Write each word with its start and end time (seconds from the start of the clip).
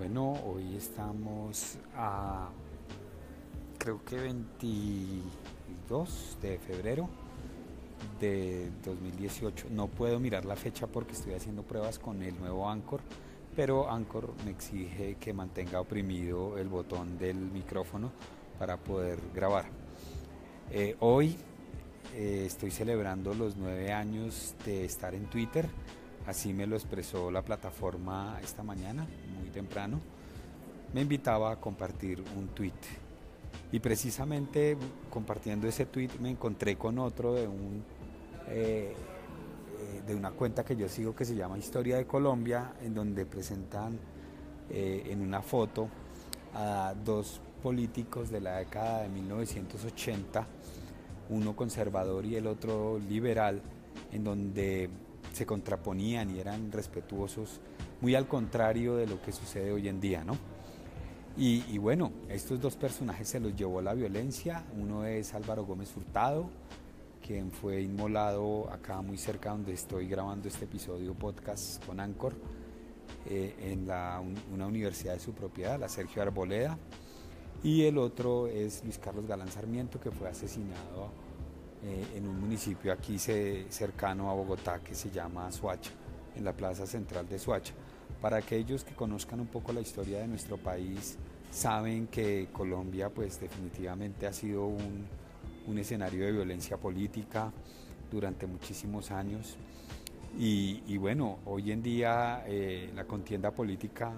Bueno, 0.00 0.32
hoy 0.46 0.76
estamos 0.76 1.76
a 1.94 2.48
creo 3.76 4.02
que 4.02 4.16
22 4.16 6.38
de 6.40 6.58
febrero 6.58 7.06
de 8.18 8.70
2018. 8.82 9.66
No 9.72 9.88
puedo 9.88 10.18
mirar 10.18 10.46
la 10.46 10.56
fecha 10.56 10.86
porque 10.86 11.12
estoy 11.12 11.34
haciendo 11.34 11.64
pruebas 11.64 11.98
con 11.98 12.22
el 12.22 12.34
nuevo 12.40 12.70
Anchor, 12.70 13.02
pero 13.54 13.90
Anchor 13.90 14.32
me 14.46 14.52
exige 14.52 15.16
que 15.16 15.34
mantenga 15.34 15.82
oprimido 15.82 16.56
el 16.56 16.68
botón 16.68 17.18
del 17.18 17.36
micrófono 17.36 18.10
para 18.58 18.78
poder 18.78 19.18
grabar. 19.34 19.66
Eh, 20.70 20.96
hoy 21.00 21.36
eh, 22.14 22.44
estoy 22.46 22.70
celebrando 22.70 23.34
los 23.34 23.54
nueve 23.54 23.92
años 23.92 24.54
de 24.64 24.86
estar 24.86 25.14
en 25.14 25.26
Twitter, 25.26 25.68
así 26.26 26.54
me 26.54 26.66
lo 26.66 26.76
expresó 26.76 27.30
la 27.30 27.42
plataforma 27.42 28.38
esta 28.42 28.62
mañana, 28.62 29.06
temprano. 29.50 30.00
Me 30.92 31.02
invitaba 31.02 31.52
a 31.52 31.56
compartir 31.60 32.22
un 32.36 32.48
tweet 32.48 32.72
y 33.72 33.78
precisamente 33.78 34.76
compartiendo 35.08 35.68
ese 35.68 35.86
tweet 35.86 36.10
me 36.20 36.30
encontré 36.30 36.76
con 36.76 36.98
otro 36.98 37.34
de 37.34 37.46
un 37.46 37.84
eh, 38.48 38.92
eh, 39.80 40.02
de 40.06 40.14
una 40.14 40.32
cuenta 40.32 40.64
que 40.64 40.76
yo 40.76 40.88
sigo 40.88 41.14
que 41.14 41.24
se 41.24 41.34
llama 41.34 41.56
Historia 41.56 41.96
de 41.96 42.06
Colombia, 42.06 42.72
en 42.82 42.94
donde 42.94 43.24
presentan 43.24 43.98
eh, 44.68 45.04
en 45.06 45.22
una 45.22 45.40
foto 45.40 45.88
a 46.54 46.94
dos 47.04 47.40
políticos 47.62 48.30
de 48.30 48.40
la 48.40 48.58
década 48.58 49.02
de 49.02 49.08
1980, 49.08 50.46
uno 51.30 51.54
conservador 51.56 52.26
y 52.26 52.36
el 52.36 52.46
otro 52.46 52.98
liberal, 52.98 53.62
en 54.12 54.24
donde 54.24 54.90
se 55.32 55.46
contraponían 55.46 56.34
y 56.34 56.40
eran 56.40 56.72
respetuosos, 56.72 57.60
muy 58.00 58.14
al 58.14 58.26
contrario 58.26 58.96
de 58.96 59.06
lo 59.06 59.20
que 59.22 59.32
sucede 59.32 59.72
hoy 59.72 59.88
en 59.88 60.00
día, 60.00 60.24
¿no? 60.24 60.36
Y, 61.36 61.78
bueno, 61.78 62.12
estos 62.28 62.60
dos 62.60 62.76
personajes 62.76 63.28
se 63.28 63.40
los 63.40 63.56
llevó 63.56 63.80
la 63.80 63.94
violencia. 63.94 64.64
Uno 64.78 65.06
es 65.06 65.32
Álvaro 65.32 65.64
Gómez 65.64 65.96
Hurtado, 65.96 66.50
quien 67.26 67.50
fue 67.50 67.80
inmolado 67.80 68.70
acá 68.70 69.00
muy 69.00 69.16
cerca 69.16 69.50
donde 69.50 69.72
estoy 69.72 70.06
grabando 70.06 70.48
este 70.48 70.66
episodio 70.66 71.14
podcast 71.14 71.82
con 71.86 71.98
Ancor, 71.98 72.34
eh, 73.26 73.54
en 73.58 73.88
una 74.52 74.66
universidad 74.66 75.14
de 75.14 75.20
su 75.20 75.32
propiedad, 75.32 75.78
la 75.78 75.88
Sergio 75.88 76.20
Arboleda. 76.20 76.76
Y 77.62 77.84
el 77.84 77.96
otro 77.96 78.46
es 78.46 78.82
Luis 78.84 78.98
Carlos 78.98 79.26
Galán 79.26 79.50
Sarmiento, 79.50 79.98
que 79.98 80.10
fue 80.10 80.28
asesinado 80.28 81.10
eh, 81.82 82.06
en 82.14 82.28
un 82.28 82.38
municipio 82.38 82.92
aquí 82.92 83.18
cercano 83.18 84.30
a 84.30 84.34
Bogotá 84.34 84.80
que 84.80 84.94
se 84.94 85.10
llama 85.10 85.50
Suacha, 85.50 85.90
en 86.36 86.44
la 86.44 86.52
plaza 86.52 86.86
central 86.86 87.26
de 87.26 87.38
Suacha. 87.38 87.72
Para 88.20 88.36
aquellos 88.36 88.84
que 88.84 88.94
conozcan 88.94 89.40
un 89.40 89.46
poco 89.46 89.72
la 89.72 89.80
historia 89.80 90.18
de 90.18 90.28
nuestro 90.28 90.58
país, 90.58 91.16
saben 91.50 92.08
que 92.08 92.48
Colombia 92.52 93.08
pues 93.08 93.40
definitivamente 93.40 94.26
ha 94.26 94.32
sido 94.32 94.66
un, 94.66 95.08
escenario 95.78 96.26
de 96.26 96.32
violencia 96.32 96.76
política 96.76 97.52
durante 98.10 98.46
muchísimos 98.46 99.10
años. 99.10 99.56
Y, 100.38 100.98
bueno, 100.98 101.38
hoy 101.46 101.70
en 101.70 101.82
día 101.82 102.44
eh, 102.46 102.90
la 102.94 103.04
contienda 103.04 103.52
política 103.52 104.12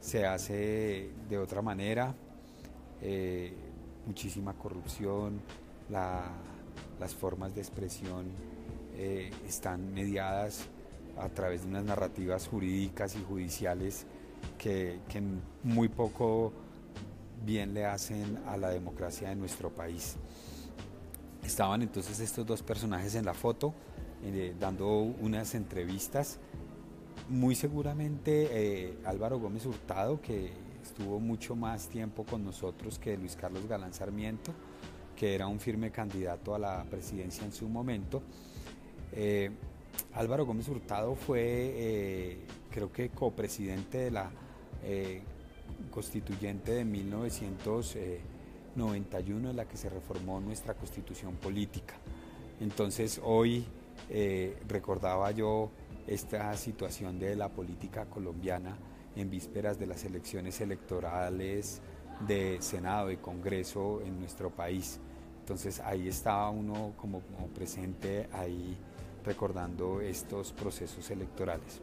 se 0.00 0.26
hace 0.26 1.10
de 1.28 1.38
otra 1.38 1.62
manera, 1.62 2.14
eh, 3.00 3.52
muchísima 4.06 4.52
corrupción, 4.52 5.40
las 7.00 7.14
formas 7.14 7.54
de 7.54 7.60
expresión 7.60 8.26
eh, 8.96 9.30
están 9.46 9.92
mediadas 9.94 10.66
a 11.18 11.28
través 11.28 11.62
de 11.62 11.68
unas 11.68 11.84
narrativas 11.84 12.48
jurídicas 12.48 13.16
y 13.16 13.22
judiciales 13.22 14.06
que, 14.56 14.98
muy 15.62 15.88
poco 15.88 16.52
bien 17.44 17.74
le 17.74 17.84
hacen 17.84 18.38
a 18.46 18.56
la 18.56 18.70
democracia 18.70 19.28
de 19.28 19.36
nuestro 19.36 19.70
país. 19.70 20.16
Estaban 21.44 21.82
entonces 21.82 22.20
estos 22.20 22.44
dos 22.44 22.62
personajes 22.62 23.14
en 23.14 23.24
la 23.24 23.34
foto 23.34 23.72
eh, 24.22 24.54
dando 24.58 24.88
unas 24.88 25.54
entrevistas. 25.54 26.38
Muy 27.28 27.54
seguramente 27.54 28.48
eh, 28.50 28.98
Álvaro 29.04 29.38
Gómez 29.38 29.66
Hurtado, 29.66 30.20
que 30.20 30.50
estuvo 30.82 31.20
mucho 31.20 31.54
más 31.54 31.88
tiempo 31.88 32.24
con 32.24 32.44
nosotros 32.44 32.98
que 32.98 33.16
Luis 33.16 33.36
Carlos 33.36 33.66
Galán 33.68 33.92
Sarmiento, 33.92 34.52
que 35.18 35.34
era 35.34 35.48
un 35.48 35.58
firme 35.58 35.90
candidato 35.90 36.54
a 36.54 36.60
la 36.60 36.84
presidencia 36.84 37.44
en 37.44 37.52
su 37.52 37.68
momento. 37.68 38.22
Eh, 39.12 39.50
Álvaro 40.12 40.46
Gómez 40.46 40.68
Hurtado 40.68 41.16
fue, 41.16 41.40
eh, 41.42 42.38
creo 42.70 42.92
que, 42.92 43.08
copresidente 43.08 43.98
de 43.98 44.12
la 44.12 44.30
eh, 44.84 45.20
constituyente 45.90 46.70
de 46.70 46.84
1991, 46.84 49.50
en 49.50 49.56
la 49.56 49.64
que 49.64 49.76
se 49.76 49.90
reformó 49.90 50.40
nuestra 50.40 50.74
constitución 50.74 51.34
política. 51.34 51.94
Entonces, 52.60 53.20
hoy 53.24 53.66
recordaba 54.68 55.32
yo 55.32 55.72
esta 56.06 56.56
situación 56.56 57.18
de 57.18 57.34
la 57.34 57.48
política 57.48 58.06
colombiana 58.06 58.76
en 59.16 59.28
vísperas 59.28 59.80
de 59.80 59.88
las 59.88 60.04
elecciones 60.04 60.60
electorales 60.60 61.82
de 62.26 62.58
Senado 62.60 63.10
y 63.10 63.16
Congreso 63.16 64.00
en 64.02 64.20
nuestro 64.20 64.50
país. 64.50 65.00
Entonces 65.48 65.80
ahí 65.80 66.08
estaba 66.08 66.50
uno 66.50 66.92
como, 66.98 67.22
presente 67.54 68.28
ahí 68.34 68.76
recordando 69.24 70.02
estos 70.02 70.52
procesos 70.52 71.10
electorales. 71.10 71.80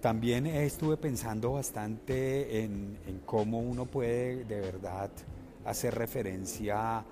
También 0.00 0.46
estuve 0.46 0.96
pensando 0.96 1.54
bastante 1.54 2.62
en, 2.62 2.96
cómo 3.26 3.58
uno 3.58 3.86
puede 3.86 4.44
de 4.44 4.60
verdad 4.60 5.10
hacer 5.64 5.96
referencia 5.96 7.04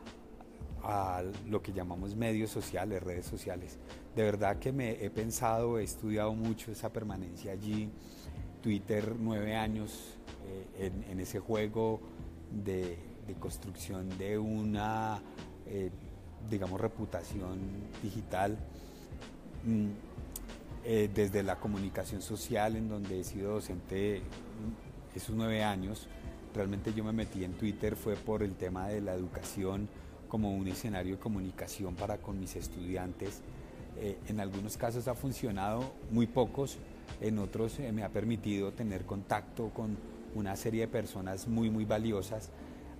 a 0.85 1.23
lo 1.49 1.61
que 1.61 1.73
llamamos 1.73 2.15
medios 2.15 2.53
sociales, 2.53 3.03
redes 3.03 3.27
sociales. 3.27 3.79
De 4.15 4.23
verdad 4.23 4.61
que 4.61 4.71
me 4.71 5.05
he 5.05 5.11
pensado, 5.11 5.81
he 5.81 5.83
estudiado 5.83 6.33
mucho 6.35 6.71
esa 6.71 6.93
permanencia 6.93 7.51
allí, 7.51 7.91
Twitter 8.63 9.17
nueve 9.19 9.57
años 9.57 10.15
eh, 10.77 10.93
en, 11.11 11.19
ese 11.19 11.41
juego 11.41 11.99
de, 12.65 13.18
construcción 13.35 14.17
de 14.19 14.39
una 14.39 15.21
eh, 15.67 15.91
digamos, 16.51 16.81
reputación 16.81 17.59
digital, 18.03 18.57
mm, 19.65 19.89
eh, 20.85 21.11
desde 21.13 21.43
la 21.43 21.57
comunicación 21.57 22.23
social, 22.23 22.77
en 22.77 22.89
donde 22.89 23.21
he 23.21 23.25
sido 23.25 23.55
docente 23.55 24.23
esos 25.15 25.35
nueve 25.35 25.63
años, 25.63 26.07
realmente 26.55 26.95
yo 26.95 27.05
me 27.05 27.13
metí 27.13 27.45
en 27.45 27.55
Twitter 27.55 27.97
fue 27.97 28.15
por 28.15 28.43
el 28.43 28.55
tema 28.55 28.89
de 28.89 29.01
la 29.01 29.15
educación 29.15 29.89
como 30.29 30.55
un 30.55 30.69
escenario 30.69 31.17
de 31.17 31.21
comunicación 31.21 31.95
para 31.95 32.19
con 32.19 32.39
mis 32.39 32.55
estudiantes. 32.57 33.41
Eh, 33.97 34.17
en 34.29 34.41
algunos 34.41 34.77
casos 34.77 35.09
ha 35.09 35.15
funcionado, 35.15 35.93
muy 36.11 36.27
pocos, 36.27 36.79
en 37.21 37.39
otros 37.39 37.79
me 37.93 38.05
ha 38.05 38.11
permitido 38.11 38.73
tener 38.73 39.05
contacto 39.05 39.71
con 39.71 39.97
una 40.35 40.57
serie 40.57 40.83
de 40.83 40.89
personas 40.89 41.49
muy, 41.49 41.69
muy 41.69 41.85
valiosas 41.85 42.51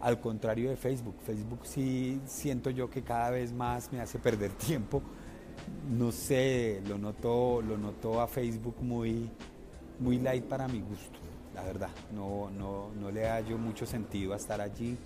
al 0.01 0.21
contrario 0.21 0.71
de 0.71 0.77
Facebook. 0.77 1.17
Facebook 1.25 1.61
sí 1.65 2.21
siento 2.27 2.71
yo 2.71 2.89
que 2.89 3.03
cada 3.03 3.31
vez 3.31 3.53
más 3.53 3.93
me 3.93 4.01
hace 4.01 4.19
perder 4.19 4.53
tiempo. 4.67 5.03
No 5.91 6.13
sé, 6.13 6.81
lo 6.87 6.99
noto, 6.99 7.61
lo 7.63 7.77
noto 7.77 8.21
a 8.21 8.27
Facebook 8.27 8.77
muy, 8.81 9.29
muy 9.99 10.19
light 10.19 10.45
para 10.45 10.69
mi 10.69 10.81
gusto, 10.81 11.19
la 11.55 11.63
verdad. 11.63 11.91
No, 12.15 12.51
no, 12.51 12.91
no 12.99 13.11
le 13.11 13.27
hallo 13.27 13.59
mucho 13.59 13.85
sentido 13.85 14.33
a 14.33 14.37
estar 14.37 14.61
allí. 14.61 14.97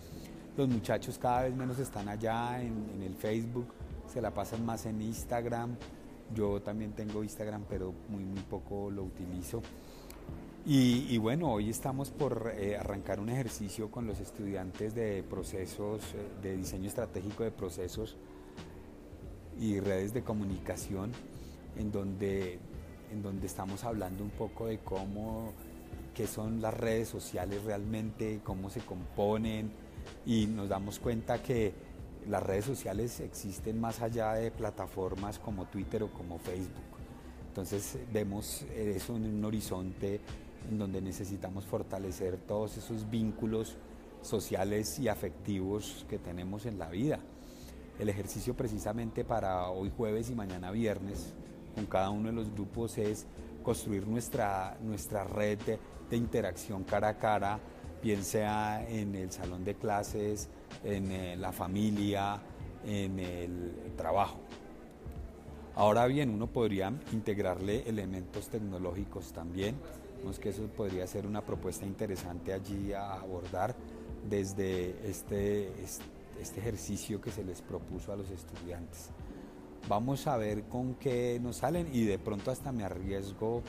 Los 0.56 0.69
muchachos 0.69 1.19
cada 1.19 1.44
vez 1.44 1.54
menos 1.54 1.78
están 1.78 2.08
allá 2.08 2.60
en, 2.60 2.91
en 2.94 3.02
el 3.02 3.14
Facebook, 3.14 3.66
se 4.12 4.20
la 4.20 4.32
pasan 4.32 4.64
más 4.64 4.84
en 4.86 5.00
Instagram. 5.00 5.76
Yo 6.34 6.60
también 6.60 6.92
tengo 6.92 7.22
Instagram, 7.22 7.64
pero 7.69 7.92
muy, 8.08 8.25
muy 8.25 8.41
poco 8.42 8.91
lo 8.91 9.04
utilizo. 9.04 9.62
Y, 10.64 11.19
bueno, 11.19 11.50
hoy 11.50 11.70
estamos 11.70 12.10
por 12.12 12.54
eh, 12.56 12.76
arrancar 12.76 13.19
un 13.19 13.28
ejercicio 13.28 13.90
con 13.90 14.06
los 14.06 14.20
estudiantes 14.20 14.94
de 14.94 15.25
procesos, 15.25 16.00
eh, 16.14 16.40
de 16.40 16.56
diseño 16.56 16.87
estratégico 16.87 17.42
de 17.42 17.50
procesos 17.50 18.16
y 19.58 19.81
redes 19.81 20.14
de 20.14 20.22
comunicación, 20.22 21.10
en 21.76 21.90
donde, 21.90 22.60
en 23.10 23.22
donde 23.22 23.48
estamos 23.48 23.82
hablando 23.82 24.22
un 24.22 24.31
poco 24.31 24.66
de 24.66 24.78
cómo, 24.78 25.52
qué 26.14 26.28
son 26.28 26.62
las 26.62 26.75
redes 26.75 27.08
sociales 27.08 27.64
realmente, 27.64 28.40
cómo 28.44 28.70
se 28.70 28.82
componen, 28.82 29.72
y 30.25 30.46
nos 30.46 30.69
damos 30.69 31.00
cuenta 31.00 31.42
que 31.42 31.75
las 32.28 32.40
redes 32.40 32.66
sociales 32.66 33.19
existen 33.19 33.81
más 33.81 34.00
allá 34.00 34.34
de 34.34 34.52
plataformas 34.52 35.40
como 35.40 35.66
Twitter 35.66 36.04
o 36.04 36.12
como 36.12 36.38
Facebook. 36.38 36.84
Entonces 37.48 37.98
vemos 38.12 38.62
eso 38.72 39.16
en 39.16 39.25
un 39.25 39.44
horizonte 39.44 40.20
en 40.70 40.79
donde 40.79 41.00
necesitamos 41.00 41.64
fortalecer 41.64 42.37
todos 42.37 42.76
esos 42.76 43.09
vínculos 43.11 43.76
sociales 44.23 44.99
y 44.99 45.09
afectivos 45.09 46.06
que 46.09 46.19
tenemos 46.19 46.67
en 46.67 46.79
la 46.79 46.88
vida. 46.88 47.19
El 47.99 48.09
ejercicio 48.09 48.55
precisamente 48.55 49.25
para 49.25 49.69
hoy 49.69 49.93
jueves 49.97 50.31
y 50.31 50.35
mañana 50.35 50.70
viernes 50.70 51.35
con 51.75 51.87
cada 51.87 52.11
uno 52.11 52.29
de 52.29 52.35
los 52.35 52.53
grupos 52.53 52.99
es 52.99 53.26
construir 53.62 54.06
nuestra, 54.06 54.76
nuestra 54.82 55.25
red 55.25 55.59
de, 55.61 55.79
de 56.11 56.17
interacción 56.17 56.85
cara 56.85 57.09
a 57.09 57.19
cara, 57.19 57.59
bien 58.03 58.25
sea 58.25 58.87
en 58.88 59.14
el 59.14 59.31
salón 59.31 59.64
de 59.64 59.75
clases, 59.75 60.49
en 60.85 61.11
eh, 61.11 61.37
la 61.37 61.53
familia, 61.53 62.41
en 62.85 63.19
el 63.19 63.93
trabajo. 63.97 64.38
Ahora 65.75 66.06
bien, 66.06 66.31
uno 66.31 66.49
podría 66.49 66.93
integrarle 67.12 67.88
elementos 67.88 68.49
tecnológicos 68.49 69.32
también, 69.32 69.76
Que 70.40 70.48
eso 70.48 70.66
podría 70.69 71.06
ser 71.06 71.26
una 71.26 71.44
propuesta 71.44 71.84
interesante 71.84 72.52
allí 72.52 72.92
a 72.92 73.14
abordar 73.14 73.74
desde 74.28 74.96
este, 75.08 75.69
este 76.40 76.60
ejercicio 76.60 77.20
que 77.20 77.30
se 77.30 77.44
les 77.44 77.60
propuso 77.60 78.12
a 78.12 78.16
los 78.16 78.30
estudiantes. 78.30 79.10
Vamos 79.88 80.26
a 80.26 80.36
ver 80.36 80.62
con 80.64 80.94
qué 80.94 81.38
nos 81.42 81.56
salen 81.56 81.88
y 81.92 82.04
de 82.04 82.19
pronto 82.19 82.50
hasta 82.50 82.72
me 82.72 82.82
arriesgo 82.82 83.62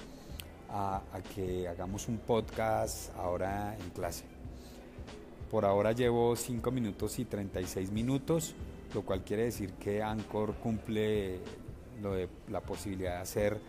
a, 0.69 1.01
que 1.35 1.67
hagamos 1.67 2.07
un 2.07 2.19
podcast 2.19 3.13
ahora 3.17 3.75
en 3.75 3.89
clase. 3.89 4.25
Por 5.51 5.65
ahora 5.65 5.91
llevo 5.91 6.35
5 6.35 6.71
minutos 6.71 7.19
y 7.19 7.25
36 7.25 7.91
minutos, 7.91 8.56
lo 8.94 9.01
cual 9.01 9.23
quiere 9.23 9.45
decir 9.45 9.73
que 9.73 10.01
Anchor 10.01 10.56
cumple 10.56 11.39
la 12.49 12.61
posibilidad 12.61 13.15
de 13.15 13.21
hacer 13.21 13.59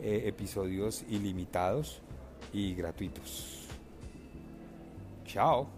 eh, 0.00 0.22
episodios 0.26 1.04
ilimitados 1.08 2.00
y 2.52 2.74
gratuitos. 2.74 3.66
Chao. 5.24 5.77